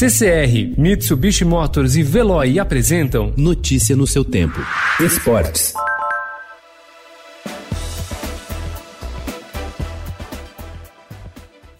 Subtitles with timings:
[0.00, 4.58] CCR, Mitsubishi Motors e Veloy apresentam Notícia no seu tempo.
[4.98, 5.74] Esportes.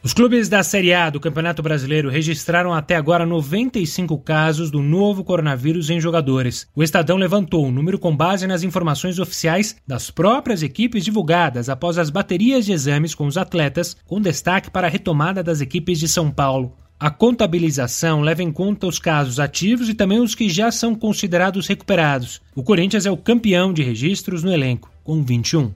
[0.03, 5.25] Os clubes da Série A do Campeonato Brasileiro registraram até agora 95 casos do novo
[5.25, 6.68] coronavírus em jogadores.
[6.77, 11.96] O Estadão levantou o número com base nas informações oficiais das próprias equipes divulgadas após
[11.96, 16.07] as baterias de exames com os atletas, com destaque para a retomada das equipes de
[16.07, 16.80] São Paulo.
[17.01, 21.66] A contabilização leva em conta os casos ativos e também os que já são considerados
[21.66, 22.43] recuperados.
[22.55, 25.73] O Corinthians é o campeão de registros no elenco, com 21.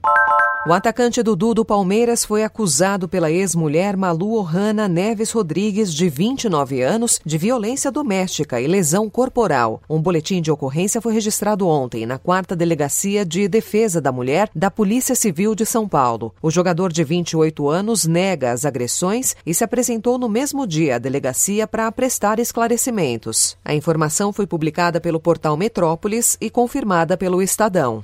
[0.67, 6.81] O atacante Dudu do Palmeiras foi acusado pela ex-mulher Malu Ohana Neves Rodrigues, de 29
[6.81, 9.79] anos, de violência doméstica e lesão corporal.
[9.87, 14.71] Um boletim de ocorrência foi registrado ontem na quarta delegacia de defesa da mulher da
[14.71, 16.33] Polícia Civil de São Paulo.
[16.41, 20.97] O jogador de 28 anos nega as agressões e se apresentou no mesmo dia à
[20.97, 23.55] delegacia para prestar esclarecimentos.
[23.63, 28.03] A informação foi publicada pelo portal Metrópolis e confirmada pelo Estadão.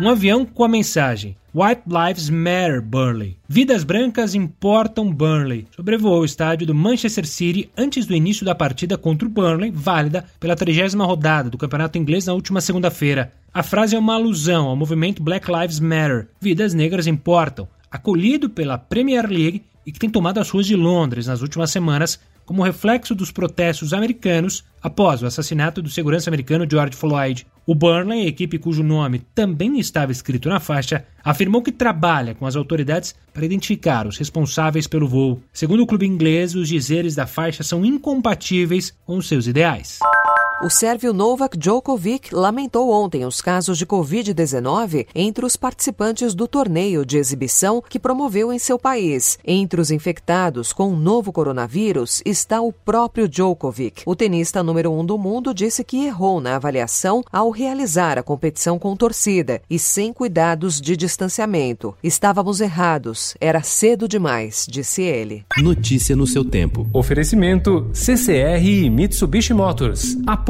[0.00, 3.36] Um avião com a mensagem White Lives Matter Burnley.
[3.46, 5.66] Vidas brancas importam Burnley.
[5.76, 10.24] Sobrevoou o estádio do Manchester City antes do início da partida contra o Burnley, válida
[10.40, 13.30] pela trigésima rodada do campeonato inglês na última segunda-feira.
[13.52, 16.28] A frase é uma alusão ao movimento Black Lives Matter.
[16.40, 17.68] Vidas negras importam.
[17.90, 22.18] Acolhido pela Premier League e que tem tomado as ruas de Londres nas últimas semanas
[22.50, 27.46] como reflexo dos protestos americanos após o assassinato do segurança americano George Floyd.
[27.70, 32.56] O Burnley, equipe cujo nome também estava escrito na faixa, afirmou que trabalha com as
[32.56, 35.40] autoridades para identificar os responsáveis pelo voo.
[35.52, 40.00] Segundo o clube inglês, os dizeres da faixa são incompatíveis com os seus ideais.
[40.62, 47.02] O sérvio Novak Djokovic lamentou ontem os casos de Covid-19 entre os participantes do torneio
[47.06, 49.38] de exibição que promoveu em seu país.
[49.42, 54.02] Entre os infectados com o novo coronavírus está o próprio Djokovic.
[54.04, 58.78] O tenista número um do mundo disse que errou na avaliação ao realizar a competição
[58.78, 61.94] com torcida e sem cuidados de distanciamento.
[62.02, 65.42] Estávamos errados, era cedo demais, disse ele.
[65.56, 66.86] Notícia no seu tempo.
[66.92, 70.18] Oferecimento CCR e Mitsubishi Motors.